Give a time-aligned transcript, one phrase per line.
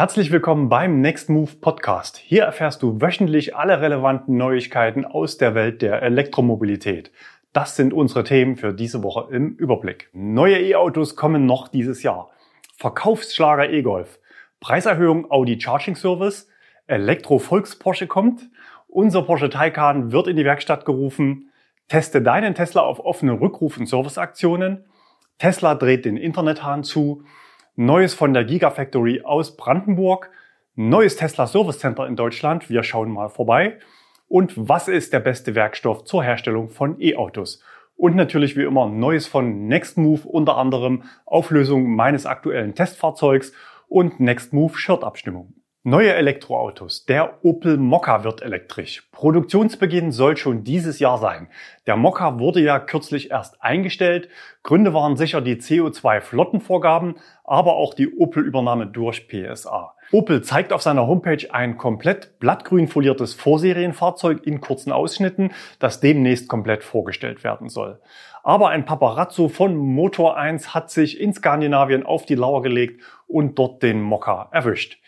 [0.00, 2.16] Herzlich willkommen beim Next Move Podcast.
[2.16, 7.12] Hier erfährst du wöchentlich alle relevanten Neuigkeiten aus der Welt der Elektromobilität.
[7.52, 10.08] Das sind unsere Themen für diese Woche im Überblick.
[10.14, 12.30] Neue E-Autos kommen noch dieses Jahr.
[12.78, 14.20] Verkaufsschlager E-Golf.
[14.60, 16.48] Preiserhöhung Audi Charging Service.
[16.86, 18.48] Elektro Volks Porsche kommt.
[18.88, 21.50] Unser Porsche Taycan wird in die Werkstatt gerufen.
[21.88, 24.86] Teste deinen Tesla auf offene Rückruf- und Serviceaktionen.
[25.36, 27.22] Tesla dreht den Internethahn zu.
[27.76, 30.30] Neues von der Gigafactory aus Brandenburg.
[30.74, 32.68] Neues Tesla Service Center in Deutschland.
[32.68, 33.78] Wir schauen mal vorbei.
[34.28, 37.62] Und was ist der beste Werkstoff zur Herstellung von E-Autos?
[37.96, 43.52] Und natürlich wie immer Neues von Nextmove, unter anderem Auflösung meines aktuellen Testfahrzeugs
[43.88, 45.54] und Nextmove Shirt-Abstimmung.
[45.82, 47.06] Neue Elektroautos.
[47.06, 49.08] Der Opel Mokka wird elektrisch.
[49.12, 51.48] Produktionsbeginn soll schon dieses Jahr sein.
[51.86, 54.28] Der Mokka wurde ja kürzlich erst eingestellt.
[54.62, 59.94] Gründe waren sicher die CO2-Flottenvorgaben, aber auch die Opel-Übernahme durch PSA.
[60.12, 66.46] Opel zeigt auf seiner Homepage ein komplett blattgrün foliertes Vorserienfahrzeug in kurzen Ausschnitten, das demnächst
[66.46, 68.02] komplett vorgestellt werden soll.
[68.42, 73.58] Aber ein Paparazzo von Motor 1 hat sich in Skandinavien auf die Lauer gelegt und
[73.58, 74.99] dort den Mokka erwischt.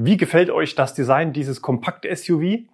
[0.00, 2.68] Wie gefällt euch das Design dieses Kompakt-SUV?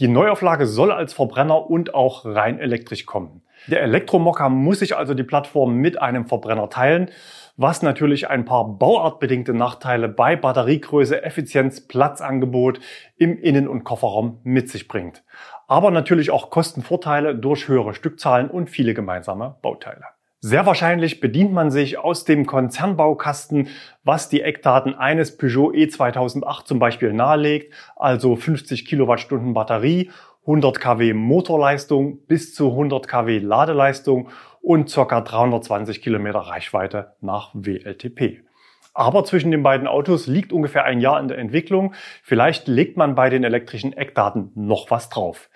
[0.00, 3.42] Die Neuauflage soll als Verbrenner und auch rein elektrisch kommen.
[3.68, 7.12] Der Elektromocker muss sich also die Plattform mit einem Verbrenner teilen,
[7.56, 12.80] was natürlich ein paar bauartbedingte Nachteile bei Batteriegröße, Effizienz, Platzangebot
[13.16, 15.22] im Innen- und Kofferraum mit sich bringt.
[15.68, 20.15] Aber natürlich auch Kostenvorteile durch höhere Stückzahlen und viele gemeinsame Bauteile.
[20.48, 23.66] Sehr wahrscheinlich bedient man sich aus dem Konzernbaukasten,
[24.04, 31.14] was die Eckdaten eines Peugeot E2008 zum Beispiel nahelegt, also 50 Kilowattstunden Batterie, 100 kW
[31.14, 34.28] Motorleistung bis zu 100 kW Ladeleistung
[34.62, 35.20] und ca.
[35.20, 38.45] 320 Kilometer Reichweite nach WLTP.
[38.96, 41.92] Aber zwischen den beiden Autos liegt ungefähr ein Jahr in der Entwicklung.
[42.22, 45.50] Vielleicht legt man bei den elektrischen Eckdaten noch was drauf.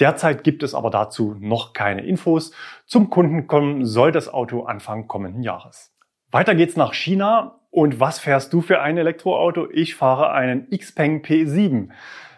[0.00, 2.52] Derzeit gibt es aber dazu noch keine Infos.
[2.86, 5.94] Zum Kunden kommen soll das Auto Anfang kommenden Jahres.
[6.30, 7.60] Weiter geht's nach China.
[7.70, 9.68] Und was fährst du für ein Elektroauto?
[9.70, 11.90] Ich fahre einen Xpeng P7.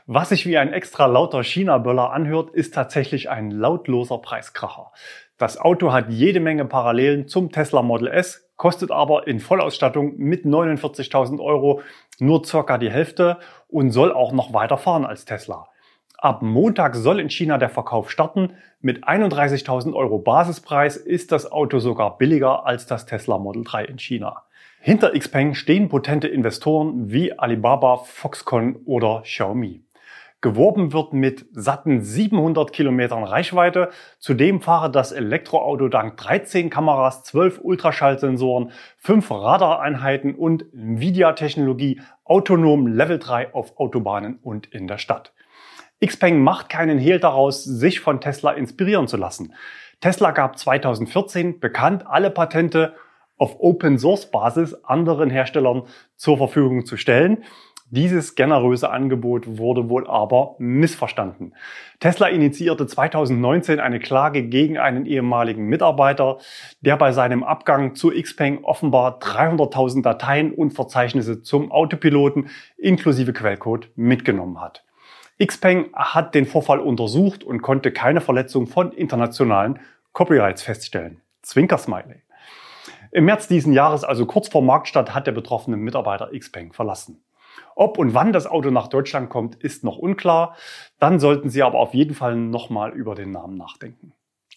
[0.06, 4.90] Was sich wie ein extra lauter China-Böller anhört, ist tatsächlich ein lautloser Preiskracher.
[5.38, 10.44] Das Auto hat jede Menge Parallelen zum Tesla Model S, kostet aber in Vollausstattung mit
[10.44, 11.80] 49.000 Euro
[12.18, 13.38] nur circa die Hälfte
[13.68, 15.68] und soll auch noch weiter fahren als Tesla.
[16.16, 18.54] Ab Montag soll in China der Verkauf starten.
[18.80, 23.98] Mit 31.000 Euro Basispreis ist das Auto sogar billiger als das Tesla Model 3 in
[24.00, 24.42] China.
[24.80, 29.84] Hinter Xpeng stehen potente Investoren wie Alibaba, Foxconn oder Xiaomi.
[30.40, 33.90] Geworben wird mit satten 700 Kilometern Reichweite.
[34.20, 43.18] Zudem fahre das Elektroauto dank 13 Kameras, 12 Ultraschallsensoren, 5 Radareinheiten und Nvidia-Technologie autonom Level
[43.18, 45.32] 3 auf Autobahnen und in der Stadt.
[46.04, 49.54] Xpeng macht keinen Hehl daraus, sich von Tesla inspirieren zu lassen.
[50.00, 52.94] Tesla gab 2014 bekannt alle Patente
[53.38, 55.82] auf Open Source Basis anderen Herstellern
[56.16, 57.44] zur Verfügung zu stellen.
[57.90, 61.54] Dieses generöse Angebot wurde wohl aber missverstanden.
[62.00, 66.36] Tesla initiierte 2019 eine Klage gegen einen ehemaligen Mitarbeiter,
[66.82, 73.90] der bei seinem Abgang zu Xpeng offenbar 300.000 Dateien und Verzeichnisse zum Autopiloten inklusive Quellcode
[73.96, 74.84] mitgenommen hat.
[75.42, 79.80] Xpeng hat den Vorfall untersucht und konnte keine Verletzung von internationalen
[80.12, 81.22] Copyrights feststellen.
[81.40, 82.22] Zwinker-Smiley.
[83.12, 87.22] Im März diesen Jahres, also kurz vor Marktstart, hat der betroffene Mitarbeiter Xpeng verlassen.
[87.74, 90.56] Ob und wann das Auto nach Deutschland kommt, ist noch unklar.
[90.98, 94.12] Dann sollten Sie aber auf jeden Fall nochmal über den Namen nachdenken.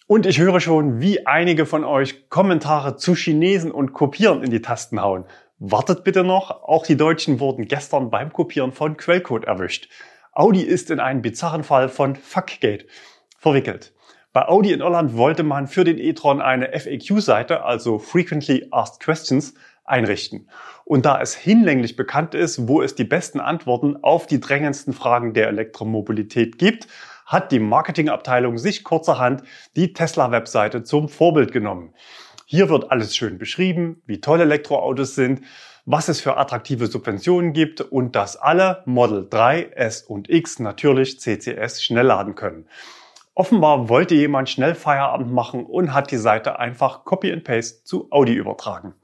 [0.06, 4.60] Und ich höre schon, wie einige von euch Kommentare zu Chinesen und Kopieren in die
[4.60, 5.24] Tasten hauen.
[5.58, 9.88] Wartet bitte noch, auch die Deutschen wurden gestern beim Kopieren von Quellcode erwischt.
[10.32, 12.86] Audi ist in einen bizarren Fall von Fuckgate
[13.38, 13.94] verwickelt.
[14.32, 19.54] Bei Audi in Irland wollte man für den e-tron eine FAQ-Seite, also Frequently Asked Questions,
[19.84, 20.48] einrichten.
[20.84, 25.34] Und da es hinlänglich bekannt ist, wo es die besten Antworten auf die drängendsten Fragen
[25.34, 26.88] der Elektromobilität gibt,
[27.26, 29.42] hat die Marketingabteilung sich kurzerhand
[29.76, 31.94] die Tesla-Webseite zum Vorbild genommen.
[32.46, 35.42] Hier wird alles schön beschrieben, wie toll Elektroautos sind,
[35.84, 41.18] was es für attraktive Subventionen gibt und dass alle Model 3, S und X natürlich
[41.18, 42.66] CCS schnell laden können.
[43.34, 48.08] Offenbar wollte jemand schnell Feierabend machen und hat die Seite einfach Copy and Paste zu
[48.10, 48.94] Audi übertragen.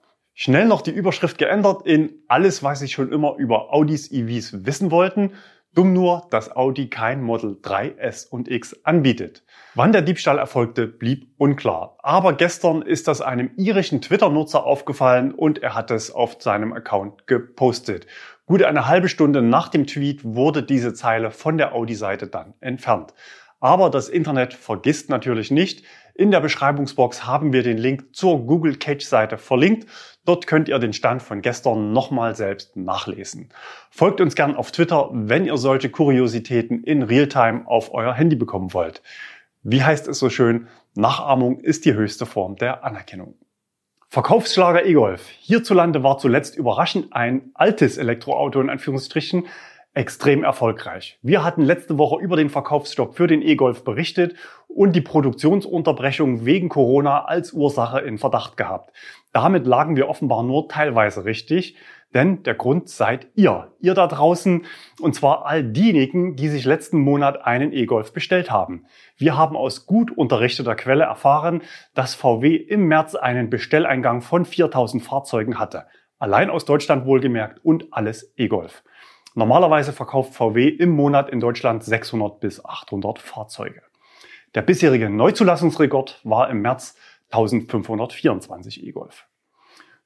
[0.41, 4.93] Schnell noch die Überschrift geändert in alles, was Sie schon immer über Audis EVs wissen
[4.93, 5.33] wollten.
[5.75, 9.43] Dumm nur, dass Audi kein Model 3, S und X anbietet.
[9.75, 11.99] Wann der Diebstahl erfolgte, blieb unklar.
[12.05, 17.27] Aber gestern ist das einem irischen Twitter-Nutzer aufgefallen und er hat es auf seinem Account
[17.27, 18.07] gepostet.
[18.47, 23.13] Gut eine halbe Stunde nach dem Tweet wurde diese Zeile von der Audi-Seite dann entfernt.
[23.59, 25.85] Aber das Internet vergisst natürlich nicht.
[26.19, 29.89] In der Beschreibungsbox haben wir den Link zur Google Cache-Seite verlinkt.
[30.25, 33.51] Dort könnt ihr den Stand von gestern nochmal selbst nachlesen.
[33.89, 38.75] Folgt uns gern auf Twitter, wenn ihr solche Kuriositäten in Realtime auf euer Handy bekommen
[38.75, 39.01] wollt.
[39.63, 40.67] Wie heißt es so schön?
[40.97, 43.37] Nachahmung ist die höchste Form der Anerkennung.
[44.09, 45.29] Verkaufsschlager E-Golf.
[45.29, 49.47] Hierzulande war zuletzt überraschend ein altes Elektroauto in Anführungsstrichen
[49.99, 51.19] extrem erfolgreich.
[51.23, 54.37] Wir hatten letzte Woche über den Verkaufsstopp für den E-Golf berichtet
[54.69, 58.93] und die Produktionsunterbrechung wegen Corona als Ursache in Verdacht gehabt.
[59.33, 61.75] Damit lagen wir offenbar nur teilweise richtig,
[62.15, 64.67] denn der Grund seid ihr, ihr da draußen,
[65.01, 68.87] und zwar all diejenigen, die sich letzten Monat einen E-Golf bestellt haben.
[69.17, 71.61] Wir haben aus gut unterrichteter Quelle erfahren,
[71.95, 75.87] dass VW im März einen Bestelleingang von 4000 Fahrzeugen hatte.
[76.21, 78.85] Allein aus Deutschland wohlgemerkt und alles E-Golf.
[79.39, 83.83] Normalerweise verkauft VW im Monat in Deutschland 600 bis 800 Fahrzeuge.
[84.57, 86.97] Der bisherige Neuzulassungsrekord war im März
[87.31, 89.29] 1524 E-Golf.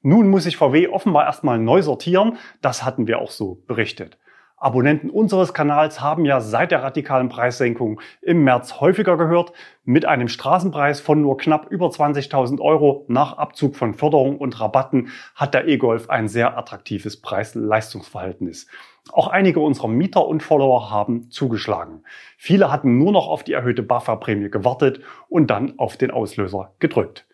[0.03, 2.37] Nun muss sich VW offenbar erstmal neu sortieren.
[2.61, 4.19] Das hatten wir auch so berichtet.
[4.63, 9.51] Abonnenten unseres Kanals haben ja seit der radikalen Preissenkung im März häufiger gehört,
[9.83, 15.09] mit einem Straßenpreis von nur knapp über 20.000 Euro nach Abzug von Förderung und Rabatten
[15.35, 18.67] hat der E-Golf ein sehr attraktives Preis-Leistungsverhältnis.
[19.11, 22.05] Auch einige unserer Mieter und Follower haben zugeschlagen.
[22.37, 27.25] Viele hatten nur noch auf die erhöhte BAFA-Prämie gewartet und dann auf den Auslöser gedrückt.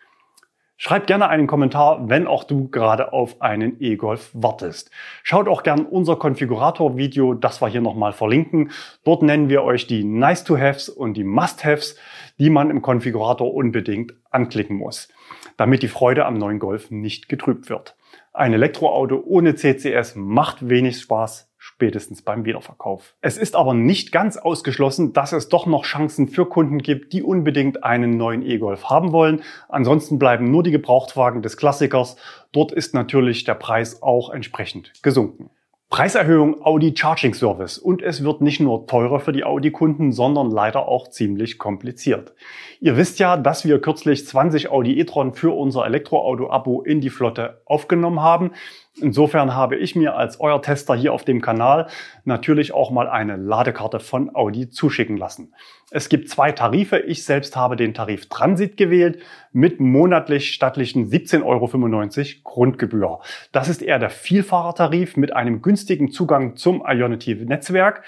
[0.82, 4.90] Schreib gerne einen Kommentar, wenn auch du gerade auf einen E-Golf wartest.
[5.22, 8.70] Schaut auch gern unser Konfigurator-Video, das wir hier nochmal verlinken.
[9.04, 11.96] Dort nennen wir euch die Nice-to-Haves und die Must-Haves,
[12.38, 15.10] die man im Konfigurator unbedingt anklicken muss,
[15.58, 17.94] damit die Freude am neuen Golf nicht getrübt wird.
[18.32, 21.49] Ein Elektroauto ohne CCS macht wenig Spaß,
[21.80, 23.14] spätestens beim Wiederverkauf.
[23.22, 27.22] Es ist aber nicht ganz ausgeschlossen, dass es doch noch Chancen für Kunden gibt, die
[27.22, 29.40] unbedingt einen neuen E-Golf haben wollen.
[29.70, 32.16] Ansonsten bleiben nur die Gebrauchtwagen des Klassikers.
[32.52, 35.48] Dort ist natürlich der Preis auch entsprechend gesunken.
[35.90, 40.86] Preiserhöhung Audi Charging Service und es wird nicht nur teurer für die Audi-Kunden, sondern leider
[40.86, 42.32] auch ziemlich kompliziert.
[42.78, 47.62] Ihr wisst ja, dass wir kürzlich 20 Audi e-tron für unser Elektroauto-Abo in die Flotte
[47.64, 48.52] aufgenommen haben.
[48.96, 51.86] Insofern habe ich mir als euer Tester hier auf dem Kanal
[52.24, 55.54] natürlich auch mal eine Ladekarte von Audi zuschicken lassen.
[55.90, 56.98] Es gibt zwei Tarife.
[56.98, 59.22] Ich selbst habe den Tarif Transit gewählt
[59.52, 63.20] mit monatlich stattlichen 17,95 Euro Grundgebühr.
[63.52, 68.02] Das ist eher der Vielfahrertarif mit einem günstigen Zugang zum Ionity-Netzwerk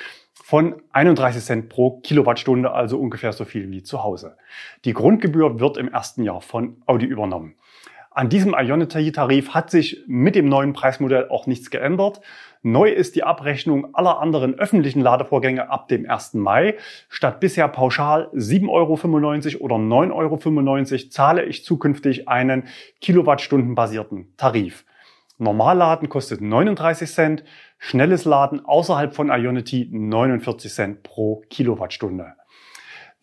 [0.44, 4.36] von 31 Cent pro Kilowattstunde, also ungefähr so viel wie zu Hause.
[4.84, 7.54] Die Grundgebühr wird im ersten Jahr von Audi übernommen.
[8.14, 12.20] An diesem Ionity-Tarif hat sich mit dem neuen Preismodell auch nichts geändert.
[12.62, 16.34] Neu ist die Abrechnung aller anderen öffentlichen Ladevorgänge ab dem 1.
[16.34, 16.76] Mai.
[17.08, 22.64] Statt bisher pauschal 7,95 Euro oder 9,95 Euro zahle ich zukünftig einen
[23.00, 24.84] Kilowattstundenbasierten Tarif.
[25.38, 27.44] Normalladen kostet 39 Cent,
[27.78, 32.34] schnelles Laden außerhalb von Ionity 49 Cent pro Kilowattstunde.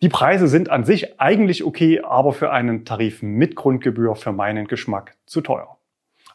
[0.02, 4.66] Die Preise sind an sich eigentlich okay, aber für einen Tarif mit Grundgebühr für meinen
[4.66, 5.76] Geschmack zu teuer.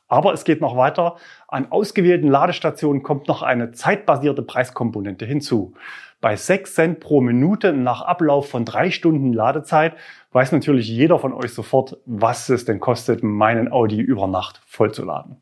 [0.08, 1.16] Aber es geht noch weiter.
[1.48, 5.74] An ausgewählten Ladestationen kommt noch eine zeitbasierte Preiskomponente hinzu.
[6.22, 9.96] Bei 6 Cent pro Minute nach Ablauf von drei Stunden Ladezeit
[10.32, 15.42] weiß natürlich jeder von euch sofort, was es denn kostet, meinen Audi über Nacht vollzuladen.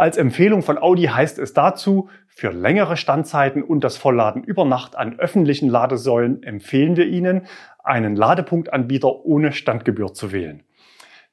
[0.00, 4.96] Als Empfehlung von Audi heißt es dazu, für längere Standzeiten und das Vollladen über Nacht
[4.96, 7.42] an öffentlichen Ladesäulen empfehlen wir Ihnen,
[7.84, 10.62] einen Ladepunktanbieter ohne Standgebühr zu wählen.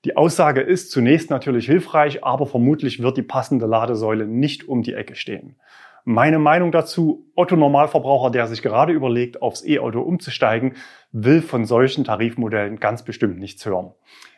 [0.03, 4.95] Die Aussage ist zunächst natürlich hilfreich, aber vermutlich wird die passende Ladesäule nicht um die
[4.95, 5.55] Ecke stehen.
[6.03, 10.73] Meine Meinung dazu, Otto Normalverbraucher, der sich gerade überlegt, aufs E-Auto umzusteigen,
[11.13, 13.93] will von solchen Tarifmodellen ganz bestimmt nichts hören.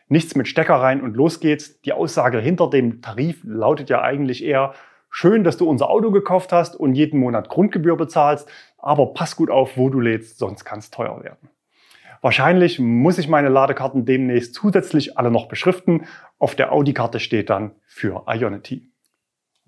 [0.09, 1.81] Nichts mit Stecker rein und los geht's.
[1.81, 4.73] Die Aussage hinter dem Tarif lautet ja eigentlich eher,
[5.11, 9.49] schön, dass du unser Auto gekauft hast und jeden Monat Grundgebühr bezahlst, aber pass gut
[9.49, 11.49] auf, wo du lädst, sonst kann es teuer werden.
[12.21, 16.05] Wahrscheinlich muss ich meine Ladekarten demnächst zusätzlich alle noch beschriften.
[16.37, 18.88] Auf der Audi-Karte steht dann für Ionity.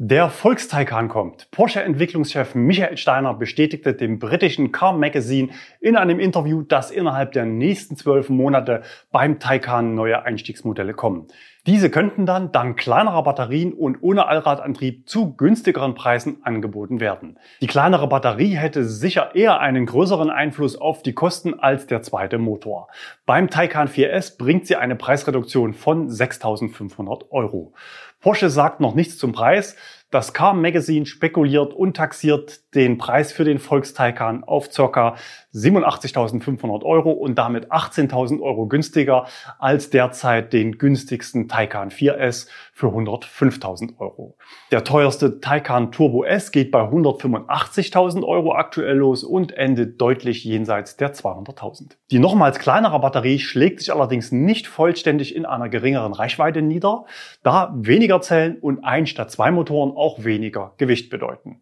[0.04, 1.52] Der Volkstaycan kommt.
[1.52, 7.96] Porsche-Entwicklungschef Michael Steiner bestätigte dem britischen Car Magazine in einem Interview, dass innerhalb der nächsten
[7.96, 8.82] zwölf Monate
[9.12, 11.28] beim Taycan neue Einstiegsmodelle kommen.
[11.68, 17.38] Diese könnten dann dank kleinerer Batterien und ohne Allradantrieb zu günstigeren Preisen angeboten werden.
[17.62, 22.40] Die kleinere Batterie hätte sicher eher einen größeren Einfluss auf die Kosten als der zweite
[22.40, 22.88] Motor.
[23.28, 27.76] Beim Taycan 4S bringt sie eine Preisreduktion von 6.500 Euro.
[28.22, 29.76] Porsche sagt noch nichts zum Preis.
[30.12, 35.16] Das Car Magazine spekuliert und taxiert den Preis für den Volkstaycan auf ca.
[35.54, 39.26] 87.500 Euro und damit 18.000 Euro günstiger
[39.60, 44.38] als derzeit den günstigsten Taycan 4S für 105.000 Euro.
[44.72, 50.98] Der teuerste Taycan Turbo S geht bei 185.000 Euro aktuell los und endet deutlich jenseits
[50.98, 51.98] der 200.000.
[52.12, 57.06] Die nochmals kleinere Batterie schlägt sich allerdings nicht vollständig in einer geringeren Reichweite nieder,
[57.44, 61.62] da weniger Zellen und ein statt zwei Motoren auch weniger Gewicht bedeuten.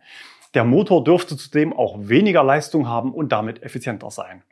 [0.56, 4.44] Der Motor dürfte zudem auch weniger Leistung haben und damit effizienter sein.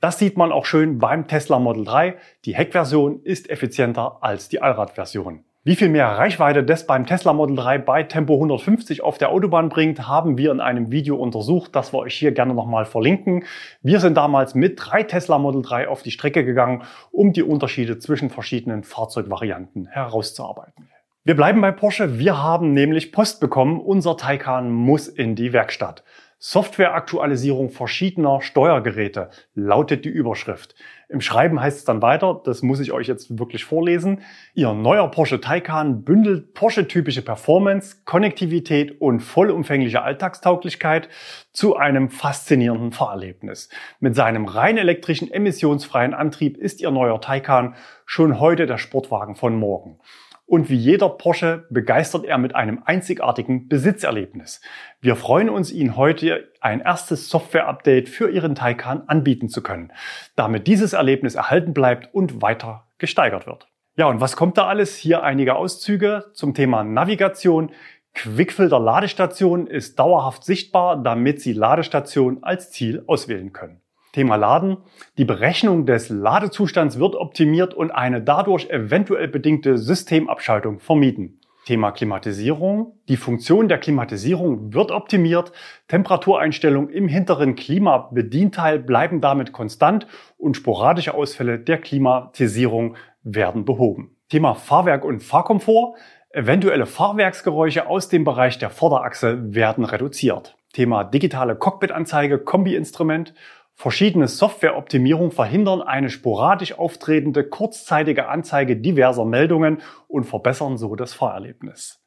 [0.00, 2.16] Das sieht man auch schön beim Tesla Model 3.
[2.44, 5.44] Die Heckversion ist effizienter als die Allradversion.
[5.66, 9.70] Wie viel mehr Reichweite das beim Tesla Model 3 bei Tempo 150 auf der Autobahn
[9.70, 13.44] bringt, haben wir in einem Video untersucht, das wir euch hier gerne nochmal verlinken.
[13.80, 17.98] Wir sind damals mit drei Tesla Model 3 auf die Strecke gegangen, um die Unterschiede
[17.98, 20.90] zwischen verschiedenen Fahrzeugvarianten herauszuarbeiten.
[21.26, 22.18] Wir bleiben bei Porsche.
[22.18, 23.80] Wir haben nämlich Post bekommen.
[23.80, 26.04] Unser Taycan muss in die Werkstatt.
[26.38, 30.74] Softwareaktualisierung verschiedener Steuergeräte lautet die Überschrift.
[31.08, 34.20] Im Schreiben heißt es dann weiter, das muss ich euch jetzt wirklich vorlesen.
[34.52, 41.08] Ihr neuer Porsche Taycan bündelt Porsche-typische Performance, Konnektivität und vollumfängliche Alltagstauglichkeit
[41.54, 43.70] zu einem faszinierenden Fahrerlebnis.
[43.98, 49.58] Mit seinem rein elektrischen, emissionsfreien Antrieb ist Ihr neuer Taycan schon heute der Sportwagen von
[49.58, 50.00] morgen.
[50.46, 54.60] Und wie jeder Porsche begeistert er mit einem einzigartigen Besitzerlebnis.
[55.00, 59.92] Wir freuen uns, Ihnen heute ein erstes Software-Update für Ihren Taycan anbieten zu können,
[60.36, 63.68] damit dieses Erlebnis erhalten bleibt und weiter gesteigert wird.
[63.96, 64.96] Ja, und was kommt da alles?
[64.96, 67.70] Hier einige Auszüge zum Thema Navigation.
[68.12, 73.83] Quickfilter Ladestation ist dauerhaft sichtbar, damit Sie Ladestation als Ziel auswählen können.
[74.14, 74.76] Thema Laden.
[75.18, 81.40] Die Berechnung des Ladezustands wird optimiert und eine dadurch eventuell bedingte Systemabschaltung vermieden.
[81.66, 82.92] Thema Klimatisierung.
[83.08, 85.50] Die Funktion der Klimatisierung wird optimiert.
[85.88, 90.06] Temperatureinstellungen im hinteren Klimabedienteil bleiben damit konstant
[90.38, 94.16] und sporadische Ausfälle der Klimatisierung werden behoben.
[94.28, 95.96] Thema Fahrwerk und Fahrkomfort.
[96.30, 100.56] Eventuelle Fahrwerksgeräusche aus dem Bereich der Vorderachse werden reduziert.
[100.72, 103.34] Thema digitale Cockpit-Anzeige, Kombi-Instrument
[103.74, 112.04] Verschiedene Softwareoptimierungen verhindern eine sporadisch auftretende kurzzeitige Anzeige diverser Meldungen und verbessern so das Fahrerlebnis.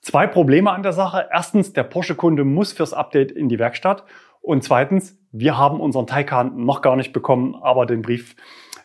[0.00, 1.28] Zwei Probleme an der Sache.
[1.30, 4.04] Erstens, der Porsche-Kunde muss fürs Update in die Werkstatt.
[4.42, 8.36] Und zweitens, wir haben unseren Taycan noch gar nicht bekommen, aber den Brief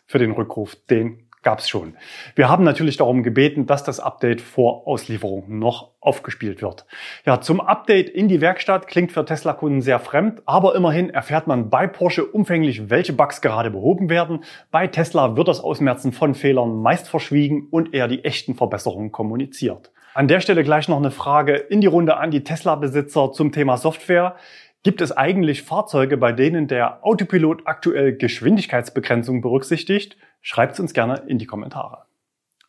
[0.06, 1.96] für den Rückruf, den gab es schon.
[2.36, 6.86] Wir haben natürlich darum gebeten, dass das Update vor Auslieferung noch aufgespielt wird.
[7.26, 11.70] Ja, zum Update in die Werkstatt klingt für Tesla-Kunden sehr fremd, aber immerhin erfährt man
[11.70, 14.44] bei Porsche umfänglich, welche Bugs gerade behoben werden.
[14.72, 19.92] Bei Tesla wird das Ausmerzen von Fehlern meist verschwiegen und eher die echten Verbesserungen kommuniziert.
[20.14, 23.78] An der Stelle gleich noch eine Frage in die Runde an die Tesla-Besitzer zum Thema
[23.78, 24.36] Software.
[24.82, 30.18] Gibt es eigentlich Fahrzeuge, bei denen der Autopilot aktuell Geschwindigkeitsbegrenzung berücksichtigt?
[30.42, 32.10] Schreibt es uns gerne in die Kommentare.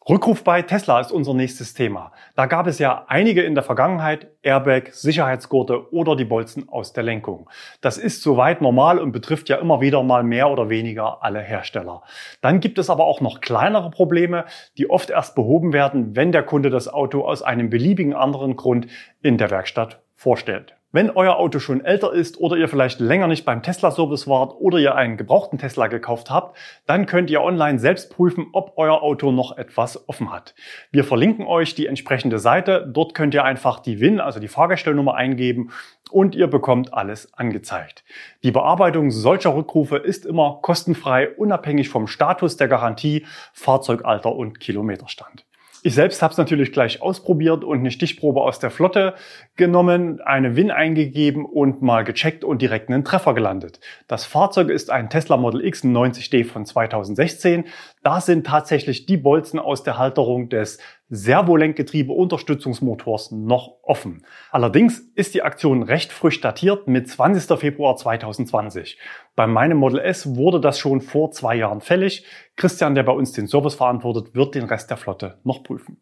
[0.09, 2.12] Rückruf bei Tesla ist unser nächstes Thema.
[2.35, 7.05] Da gab es ja einige in der Vergangenheit, Airbag, Sicherheitsgurte oder die Bolzen aus der
[7.05, 7.50] Lenkung.
[7.83, 12.03] Das ist soweit normal und betrifft ja immer wieder mal mehr oder weniger alle Hersteller.
[12.41, 14.47] Dann gibt es aber auch noch kleinere Probleme,
[14.79, 18.87] die oft erst behoben werden, wenn der Kunde das Auto aus einem beliebigen anderen Grund
[19.21, 20.80] in der Werkstatt vorstellt.
[20.92, 24.78] Wenn euer Auto schon älter ist oder ihr vielleicht länger nicht beim Tesla-Service wart oder
[24.78, 26.56] ihr einen gebrauchten Tesla gekauft habt,
[26.87, 30.56] dann könnt ihr online selbst prüfen, ob euer Auto noch etwas offen hat.
[30.90, 32.90] Wir verlinken euch die entsprechende Seite.
[32.92, 35.70] Dort könnt ihr einfach die WIN, also die Fahrgestellnummer eingeben
[36.11, 38.02] und ihr bekommt alles angezeigt.
[38.42, 45.44] Die Bearbeitung solcher Rückrufe ist immer kostenfrei, unabhängig vom Status der Garantie, Fahrzeugalter und Kilometerstand.
[45.83, 49.15] Ich selbst habe es natürlich gleich ausprobiert und eine Stichprobe aus der Flotte
[49.57, 53.81] genommen, eine WIN eingegeben und mal gecheckt und direkt einen Treffer gelandet.
[54.07, 57.65] Das Fahrzeug ist ein Tesla Model X 90D von 2016.
[58.03, 60.79] Da sind tatsächlich die Bolzen aus der Halterung des
[61.11, 64.25] Servolenkgetriebe-Unterstützungsmotors noch offen.
[64.50, 67.59] Allerdings ist die Aktion recht frisch datiert mit 20.
[67.59, 68.99] Februar 2020.
[69.37, 72.25] Bei meinem Model S wurde das schon vor zwei Jahren fällig.
[72.57, 76.00] Christian, der bei uns den Service verantwortet, wird den Rest der Flotte noch prüfen.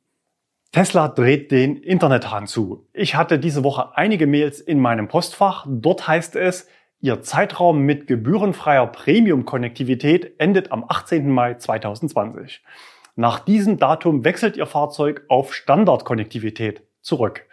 [0.70, 2.86] Tesla dreht den Internethahn zu.
[2.92, 5.64] Ich hatte diese Woche einige Mails in meinem Postfach.
[5.66, 6.68] Dort heißt es,
[7.00, 11.30] Ihr Zeitraum mit gebührenfreier Premium-Konnektivität endet am 18.
[11.30, 12.60] Mai 2020.
[13.20, 17.46] Nach diesem Datum wechselt Ihr Fahrzeug auf Standardkonnektivität zurück.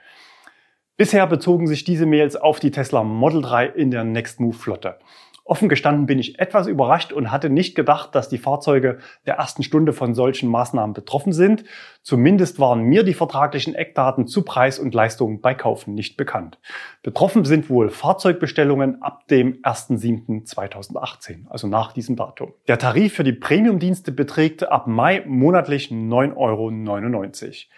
[0.95, 4.99] Bisher bezogen sich diese Mails auf die Tesla Model 3 in der Next Move Flotte.
[5.47, 8.97] Offen gestanden bin ich etwas überrascht und hatte nicht gedacht, dass die Fahrzeuge
[9.27, 11.63] der ersten Stunde von solchen Maßnahmen betroffen sind.
[12.01, 16.57] Zumindest waren mir die vertraglichen Eckdaten zu Preis und Leistung bei Kaufen nicht bekannt.
[17.03, 22.53] Betroffen sind wohl Fahrzeugbestellungen ab dem 1.7.2018, also nach diesem Datum.
[22.67, 26.71] Der Tarif für die Premium-Dienste beträgt ab Mai monatlich 9,99 Euro.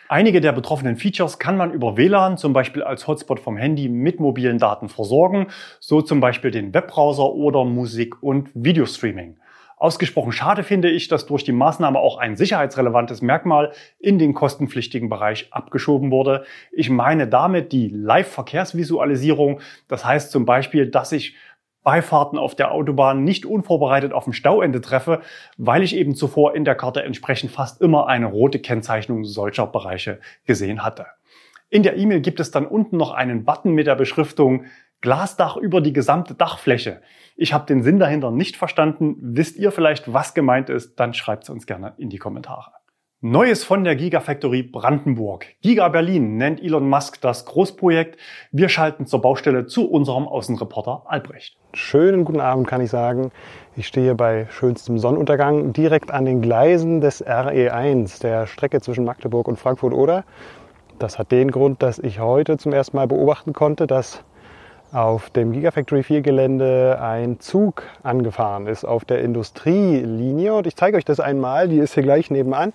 [0.08, 4.22] Einige der betroffenen Features kann man über WLAN, zum Beispiel als Hotspot vom Handy, mit
[4.22, 5.48] mobilen Daten versorgen,
[5.82, 9.38] so zum Beispiel den Webbrowser oder Musik- und Videostreaming.
[9.80, 15.08] Ausgesprochen schade finde ich, dass durch die Maßnahme auch ein sicherheitsrelevantes Merkmal in den kostenpflichtigen
[15.08, 16.46] Bereich abgeschoben wurde.
[16.72, 19.60] Ich meine damit die Live-Verkehrsvisualisierung.
[19.88, 21.36] Das heißt zum Beispiel, dass ich
[21.84, 25.22] Beifahrten auf der Autobahn nicht unvorbereitet auf dem Stauende treffe,
[25.58, 30.20] weil ich eben zuvor in der Karte entsprechend fast immer eine rote Kennzeichnung solcher Bereiche
[30.46, 31.06] gesehen hatte.
[31.70, 34.66] In der E-Mail gibt es dann unten noch einen Button mit der Beschriftung
[35.02, 37.02] Glasdach über die gesamte Dachfläche.
[37.36, 39.16] Ich habe den Sinn dahinter nicht verstanden.
[39.22, 41.00] Wisst ihr vielleicht, was gemeint ist?
[41.00, 42.72] Dann schreibt es uns gerne in die Kommentare.
[43.22, 45.48] Neues von der Gigafactory Brandenburg.
[45.62, 48.20] Giga Berlin nennt Elon Musk das Großprojekt.
[48.52, 51.58] Wir schalten zur Baustelle zu unserem Außenreporter Albrecht.
[51.74, 53.32] Schönen guten Abend kann ich sagen.
[53.76, 59.48] Ich stehe bei schönstem Sonnenuntergang direkt an den Gleisen des RE1, der Strecke zwischen Magdeburg
[59.48, 60.24] und Frankfurt-Oder.
[61.00, 64.24] Das hat den Grund, dass ich heute zum ersten Mal beobachten konnte, dass
[64.92, 70.54] auf dem Gigafactory 4 Gelände ein Zug angefahren ist auf der Industrielinie.
[70.54, 72.74] Und ich zeige euch das einmal, die ist hier gleich nebenan.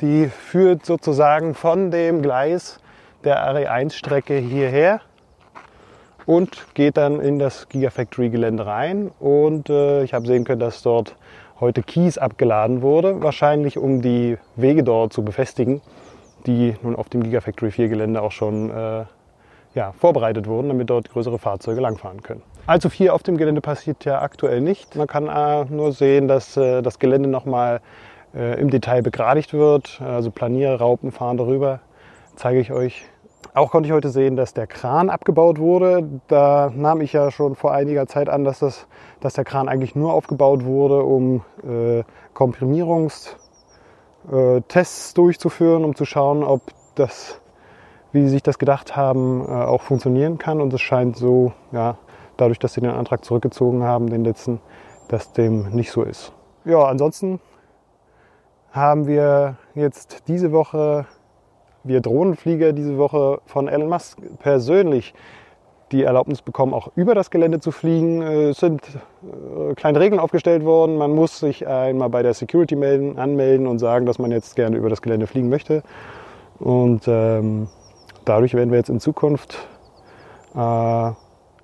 [0.00, 2.80] Die führt sozusagen von dem Gleis
[3.22, 5.00] der RE1-Strecke hierher
[6.26, 9.10] und geht dann in das Gigafactory-Gelände rein.
[9.20, 11.14] Und äh, ich habe sehen können, dass dort
[11.60, 15.80] heute Kies abgeladen wurde, wahrscheinlich um die Wege dort zu befestigen,
[16.46, 19.04] die nun auf dem Gigafactory 4-Gelände auch schon äh,
[19.74, 22.42] ja, vorbereitet wurden, damit dort größere Fahrzeuge langfahren können.
[22.66, 24.96] Allzu viel auf dem Gelände passiert ja aktuell nicht.
[24.96, 27.80] Man kann äh, nur sehen, dass äh, das Gelände nochmal
[28.34, 30.00] äh, im Detail begradigt wird.
[30.00, 31.80] Also Planierraupen fahren darüber,
[32.36, 33.04] zeige ich euch.
[33.52, 36.08] Auch konnte ich heute sehen, dass der Kran abgebaut wurde.
[36.26, 38.88] Da nahm ich ja schon vor einiger Zeit an, dass, das,
[39.20, 43.36] dass der Kran eigentlich nur aufgebaut wurde, um äh, Komprimierungstests
[45.10, 46.62] äh, durchzuführen, um zu schauen, ob
[46.96, 47.40] das,
[48.14, 50.60] wie sie sich das gedacht haben, äh, auch funktionieren kann.
[50.60, 51.98] Und es scheint so, ja,
[52.36, 54.60] dadurch, dass sie den Antrag zurückgezogen haben, den letzten,
[55.08, 56.32] dass dem nicht so ist.
[56.64, 57.40] Ja, ansonsten
[58.70, 61.06] haben wir jetzt diese Woche,
[61.82, 65.12] wir Drohnenflieger diese Woche von Elon Musk persönlich
[65.92, 68.22] die Erlaubnis bekommen, auch über das Gelände zu fliegen.
[68.22, 68.80] Es sind
[69.22, 70.96] äh, kleine Regeln aufgestellt worden.
[70.96, 74.76] Man muss sich einmal bei der Security melden, anmelden und sagen, dass man jetzt gerne
[74.76, 75.82] über das Gelände fliegen möchte.
[76.58, 77.68] Und ähm,
[78.24, 79.68] dadurch werden wir jetzt in Zukunft
[80.54, 81.10] äh,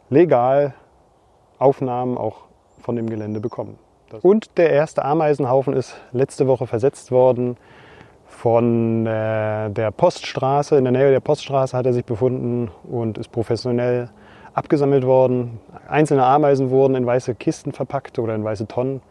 [0.09, 0.75] legal
[1.59, 2.43] Aufnahmen auch
[2.81, 3.79] von dem Gelände bekommen.
[4.23, 7.57] Und der erste Ameisenhaufen ist letzte Woche versetzt worden
[8.27, 10.77] von äh, der Poststraße.
[10.77, 14.11] In der Nähe der Poststraße hat er sich befunden und ist professionell
[14.55, 15.61] abgesammelt worden.
[15.89, 19.03] Einzelne Ameisen wurden in weiße Kisten verpackt oder in weiße Tonnen.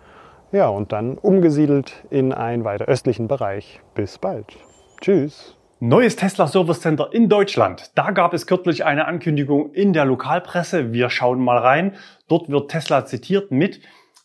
[0.52, 3.82] Ja, und dann umgesiedelt in einen weiter östlichen Bereich.
[3.94, 4.58] Bis bald.
[5.00, 5.59] Tschüss.
[5.82, 7.92] Neues Tesla Service Center in Deutschland.
[7.96, 10.92] Da gab es kürzlich eine Ankündigung in der Lokalpresse.
[10.92, 11.96] Wir schauen mal rein.
[12.28, 13.80] Dort wird Tesla zitiert mit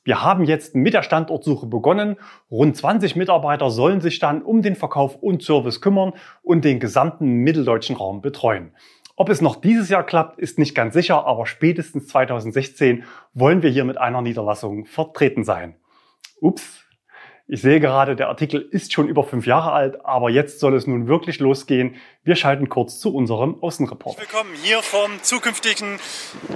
[0.04, 2.16] wir haben jetzt mit der Standortsuche begonnen.
[2.50, 6.12] Rund 20 Mitarbeiter sollen sich dann um den Verkauf und Service kümmern
[6.42, 8.72] und den gesamten mitteldeutschen Raum betreuen.
[9.16, 13.70] Ob es noch dieses Jahr klappt, ist nicht ganz sicher, aber spätestens 2016 wollen wir
[13.70, 15.76] hier mit einer Niederlassung vertreten sein.
[16.40, 16.83] Ups,
[17.46, 20.86] ich sehe gerade, der Artikel ist schon über fünf Jahre alt, aber jetzt soll es
[20.86, 21.96] nun wirklich losgehen.
[22.22, 24.18] Wir schalten kurz zu unserem Außenreport.
[24.18, 26.00] Willkommen hier vom zukünftigen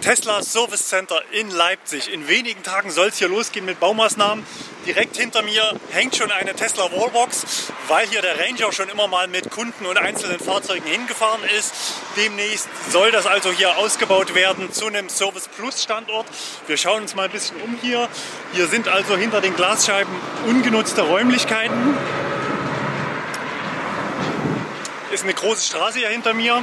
[0.00, 2.10] Tesla Service Center in Leipzig.
[2.10, 4.46] In wenigen Tagen soll es hier losgehen mit Baumaßnahmen.
[4.86, 9.28] Direkt hinter mir hängt schon eine Tesla Wallbox, weil hier der Ranger schon immer mal
[9.28, 11.74] mit Kunden und einzelnen Fahrzeugen hingefahren ist.
[12.16, 16.24] Demnächst soll das also hier ausgebaut werden zu einem Service Plus Standort.
[16.66, 18.08] Wir schauen uns mal ein bisschen um hier.
[18.54, 20.14] Hier sind also hinter den Glasscheiben
[20.46, 21.96] ungenutzte Räumlichkeiten
[25.12, 26.62] ist eine große Straße hier hinter mir.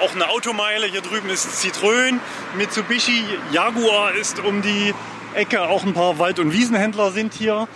[0.00, 0.86] Auch eine Automeile.
[0.86, 2.18] Hier drüben ist Citroën,
[2.56, 4.94] Mitsubishi, Jaguar ist um die
[5.34, 5.62] Ecke.
[5.62, 7.68] Auch ein paar Wald- und Wiesenhändler sind hier.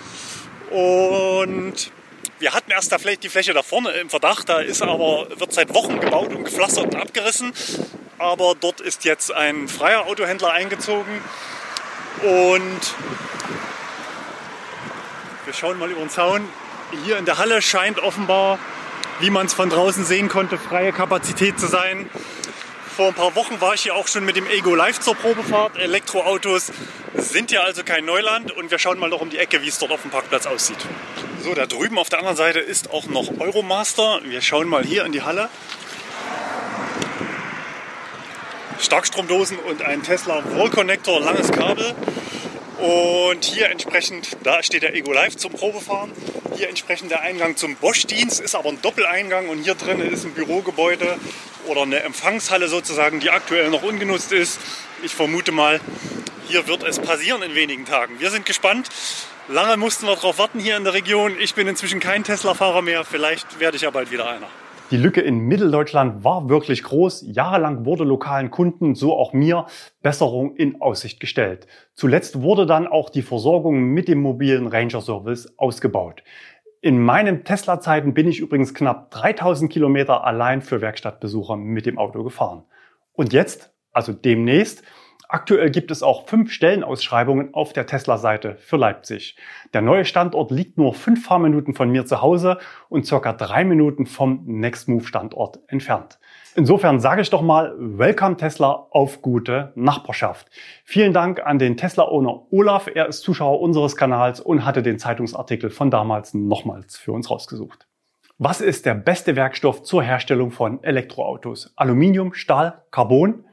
[0.71, 1.91] Und
[2.39, 6.01] wir hatten erst die Fläche da vorne im Verdacht, da ist aber, wird seit Wochen
[6.01, 7.53] gebaut und gepflastert und abgerissen.
[8.19, 11.21] Aber dort ist jetzt ein freier Autohändler eingezogen.
[12.23, 12.81] Und
[15.47, 16.49] wir schauen mal über den Zaun.
[17.05, 18.59] Hier in der Halle scheint offenbar
[19.21, 22.09] wie man es von draußen sehen konnte, freie Kapazität zu sein
[22.97, 25.77] Vor ein paar Wochen war ich hier auch schon mit dem Ego Live zur Probefahrt.
[25.79, 26.73] Elektroautos
[27.15, 29.79] sind ja also kein Neuland und wir schauen mal noch um die Ecke, wie es
[29.79, 30.79] dort auf dem Parkplatz aussieht.
[31.43, 34.21] So, da drüben auf der anderen Seite ist auch noch Euromaster.
[34.25, 35.49] Wir schauen mal hier in die Halle.
[38.79, 41.95] Starkstromdosen und ein Tesla Wall Connector, langes Kabel.
[42.79, 46.13] Und hier entsprechend, da steht der Ego Live zum Probefahren.
[46.57, 50.33] Hier entsprechend der Eingang zum Bosch-Dienst, ist aber ein Doppeleingang und hier drin ist ein
[50.33, 51.19] Bürogebäude
[51.67, 54.61] oder eine Empfangshalle sozusagen, die aktuell noch ungenutzt ist.
[55.03, 55.81] Ich vermute mal,
[56.49, 58.21] hier wird es passieren in wenigen Tagen.
[58.21, 58.89] Wir sind gespannt.
[59.49, 61.39] Lange mussten wir darauf warten hier in der Region.
[61.41, 63.05] Ich bin inzwischen kein Tesla-Fahrer mehr.
[63.05, 64.49] Vielleicht werde ich ja bald wieder einer.
[64.93, 67.25] Die Lücke in Mitteldeutschland war wirklich groß.
[67.27, 69.67] Jahrelang wurde lokalen Kunden, so auch mir,
[70.01, 71.67] Besserung in Aussicht gestellt.
[71.95, 76.23] Zuletzt wurde dann auch die Versorgung mit dem mobilen Ranger Service ausgebaut.
[76.83, 82.23] In meinen Tesla-Zeiten bin ich übrigens knapp 3000 Kilometer allein für Werkstattbesucher mit dem Auto
[82.23, 82.63] gefahren.
[83.13, 84.85] Und jetzt, also demnächst,
[85.29, 89.37] Aktuell gibt es auch fünf Stellenausschreibungen auf der Tesla-Seite für Leipzig.
[89.75, 92.59] Der neue Standort liegt nur fünf Fahrminuten von mir zu Hause
[92.89, 96.19] und circa drei Minuten vom Nextmove-Standort entfernt.
[96.55, 100.49] Insofern sage ich doch mal, Welcome Tesla auf gute Nachbarschaft.
[100.85, 102.89] Vielen Dank an den Tesla-Owner Olaf.
[102.95, 107.87] Er ist Zuschauer unseres Kanals und hatte den Zeitungsartikel von damals nochmals für uns rausgesucht.
[108.39, 111.73] Was ist der beste Werkstoff zur Herstellung von Elektroautos?
[111.75, 113.45] Aluminium, Stahl, Carbon?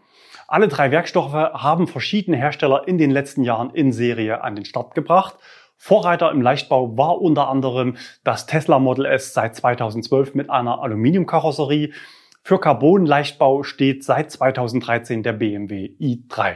[0.47, 4.95] Alle drei Werkstoffe haben verschiedene Hersteller in den letzten Jahren in Serie an den Start
[4.95, 5.37] gebracht.
[5.77, 11.91] Vorreiter im Leichtbau war unter anderem das Tesla Model S seit 2012 mit einer Aluminiumkarosserie.
[12.43, 16.55] Für Carbon-Leichtbau steht seit 2013 der BMW i3.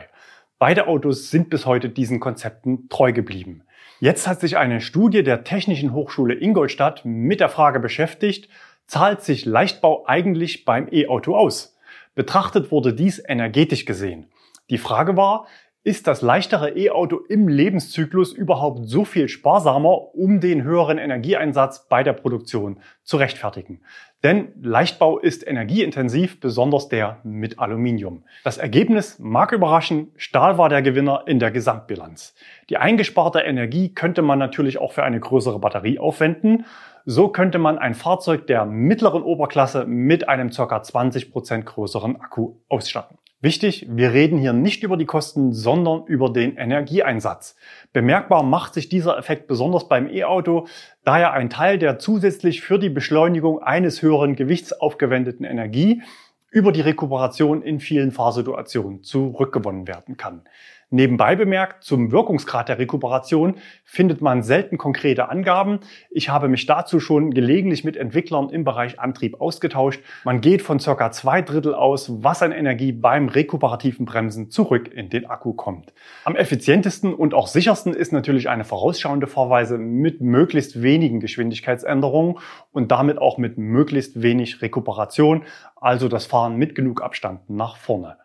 [0.60, 3.64] Beide Autos sind bis heute diesen Konzepten treu geblieben.
[4.00, 8.50] Jetzt hat sich eine Studie der Technischen Hochschule Ingolstadt mit der Frage beschäftigt,
[8.86, 11.77] zahlt sich Leichtbau eigentlich beim E-Auto aus?
[12.18, 14.32] Betrachtet wurde dies energetisch gesehen.
[14.72, 15.46] Die Frage war,
[15.84, 22.02] ist das leichtere E-Auto im Lebenszyklus überhaupt so viel sparsamer, um den höheren Energieeinsatz bei
[22.02, 23.82] der Produktion zu rechtfertigen?
[24.24, 28.24] Denn Leichtbau ist energieintensiv, besonders der mit Aluminium.
[28.44, 32.34] Das Ergebnis mag überraschen, Stahl war der Gewinner in der Gesamtbilanz.
[32.72, 36.66] Die eingesparte Energie könnte man natürlich auch für eine größere Batterie aufwenden.
[37.10, 40.84] So könnte man ein Fahrzeug der mittleren Oberklasse mit einem ca.
[40.84, 43.18] 20 Prozent größeren Akku ausstatten.
[43.40, 47.56] Wichtig, wir reden hier nicht über die Kosten, sondern über den Energieeinsatz.
[47.94, 50.68] Bemerkbar macht sich dieser Effekt besonders beim E-Auto,
[51.06, 56.02] da ja ein Teil der zusätzlich für die Beschleunigung eines höheren Gewichts aufgewendeten Energie
[56.52, 60.42] über die Rekuperation in vielen Fahrsituationen zurückgewonnen werden kann.
[60.90, 65.82] Nebenbei bemerkt, zum Wirkungsgrad der Rekuperation findet man selten konkrete Angaben.
[66.10, 70.00] Ich habe mich dazu schon gelegentlich mit Entwicklern im Bereich Antrieb ausgetauscht.
[70.24, 75.10] Man geht von circa zwei Drittel aus, was an Energie beim rekuperativen Bremsen zurück in
[75.10, 75.92] den Akku kommt.
[76.24, 82.40] Am effizientesten und auch sichersten ist natürlich eine vorausschauende Fahrweise mit möglichst wenigen Geschwindigkeitsänderungen
[82.72, 85.44] und damit auch mit möglichst wenig Rekuperation,
[85.76, 88.16] also das Fahren mit genug Abstand nach vorne.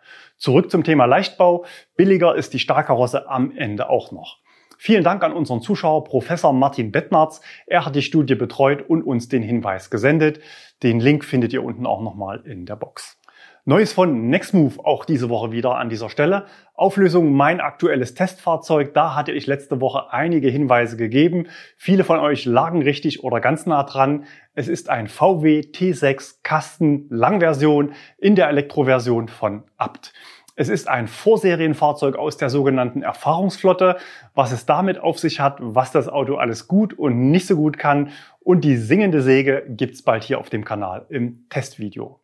[0.42, 1.64] Zurück zum Thema Leichtbau.
[1.94, 4.40] Billiger ist die Stahlkarosse am Ende auch noch.
[4.76, 7.42] Vielen Dank an unseren Zuschauer Professor Martin Bettnarz.
[7.68, 10.40] Er hat die Studie betreut und uns den Hinweis gesendet.
[10.83, 13.22] Den Link findet ihr unten auch nochmal in der Box.
[13.64, 16.46] Neues von Nextmove auch diese Woche wieder an dieser Stelle.
[16.75, 18.92] Auflösung mein aktuelles Testfahrzeug.
[18.92, 21.46] Da hatte ich letzte Woche einige Hinweise gegeben.
[21.77, 24.25] Viele von euch lagen richtig oder ganz nah dran.
[24.57, 30.12] Es ist ein VW T6 Kasten Langversion in der Elektroversion von Abt.
[30.57, 33.96] Es ist ein Vorserienfahrzeug aus der sogenannten Erfahrungsflotte.
[34.35, 37.79] Was es damit auf sich hat, was das Auto alles gut und nicht so gut
[37.79, 42.22] kann und die singende Säge gibt's bald hier auf dem Kanal im Testvideo.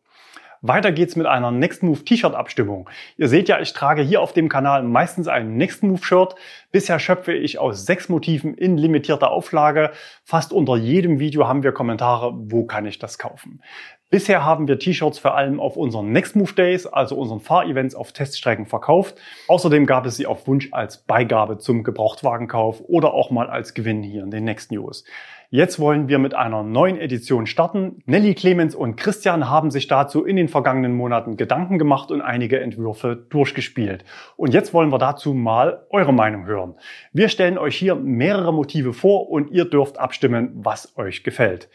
[0.61, 2.89] Weiter geht's mit einer Next Move T-Shirt Abstimmung.
[3.17, 6.35] Ihr seht ja, ich trage hier auf dem Kanal meistens ein Next Move Shirt.
[6.73, 9.91] Bisher schöpfe ich aus sechs Motiven in limitierter Auflage.
[10.25, 13.61] Fast unter jedem Video haben wir Kommentare, wo kann ich das kaufen.
[14.09, 18.11] Bisher haben wir T-Shirts vor allem auf unseren Next Move Days, also unseren Fahrevents auf
[18.11, 19.15] Teststrecken verkauft.
[19.47, 24.01] Außerdem gab es sie auf Wunsch als Beigabe zum Gebrauchtwagenkauf oder auch mal als Gewinn
[24.03, 25.05] hier in den Next News.
[25.51, 28.03] Jetzt wollen wir mit einer neuen Edition starten.
[28.05, 32.59] Nelly Clemens und Christian haben sich dazu in den vergangenen Monaten Gedanken gemacht und einige
[32.59, 34.05] Entwürfe durchgespielt.
[34.37, 36.75] Und jetzt wollen wir dazu mal eure Meinung hören.
[37.13, 41.67] Wir stellen euch hier mehrere Motive vor und ihr dürft abstimmen, was euch gefällt.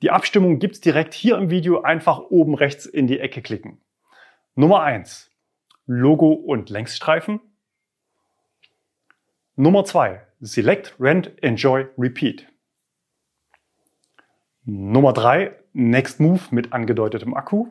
[0.00, 1.82] Die Abstimmung gibt's direkt hier im Video.
[1.82, 3.78] Einfach oben rechts in die Ecke klicken.
[4.54, 5.30] Nummer eins:
[5.84, 7.40] Logo und Längsstreifen.
[9.54, 12.46] Nummer zwei: Select, Rent, Enjoy, Repeat.
[14.70, 17.68] Nummer drei, Next Move mit angedeutetem Akku.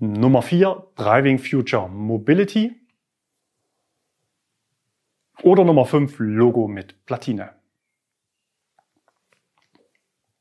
[0.00, 2.74] Nummer 4, Driving Future Mobility.
[5.44, 7.54] Oder Nummer 5, Logo mit Platine.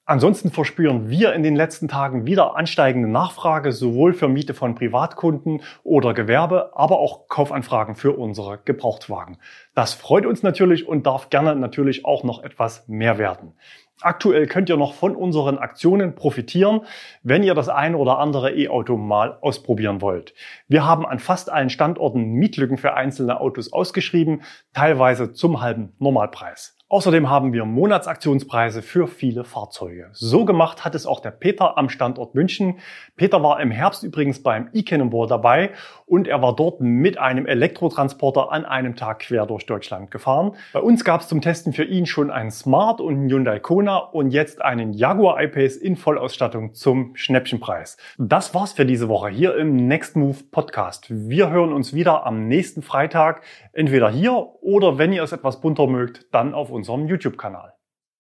[0.06, 5.62] Ansonsten verspüren wir in den letzten Tagen wieder ansteigende Nachfrage, sowohl für Miete von Privatkunden
[5.84, 9.38] oder Gewerbe, aber auch Kaufanfragen für unsere Gebrauchtwagen.
[9.76, 13.54] Das freut uns natürlich und darf gerne natürlich auch noch etwas mehr werden.
[14.02, 16.82] Aktuell könnt ihr noch von unseren Aktionen profitieren,
[17.22, 20.34] wenn ihr das ein oder andere E-Auto mal ausprobieren wollt.
[20.68, 24.42] Wir haben an fast allen Standorten Mietlücken für einzelne Autos ausgeschrieben,
[24.74, 26.76] teilweise zum halben Normalpreis.
[26.91, 30.10] Außerdem haben wir Monatsaktionspreise für viele Fahrzeuge.
[30.12, 32.80] So gemacht hat es auch der Peter am Standort München.
[33.15, 35.71] Peter war im Herbst übrigens beim e-Cannonball dabei
[36.12, 40.52] und er war dort mit einem Elektrotransporter an einem Tag quer durch Deutschland gefahren.
[40.74, 43.95] Bei uns gab es zum Testen für ihn schon einen Smart und einen Hyundai Kona
[43.95, 47.95] und jetzt einen Jaguar I-Pace in Vollausstattung zum Schnäppchenpreis.
[48.17, 51.08] Das war's für diese Woche hier im Next Move Podcast.
[51.10, 55.88] Wir hören uns wieder am nächsten Freitag, entweder hier oder wenn ihr es etwas bunter
[55.88, 57.71] mögt, dann auf unserem YouTube-Kanal.